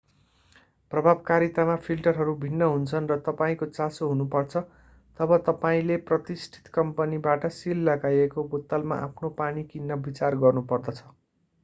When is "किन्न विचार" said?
9.67-10.39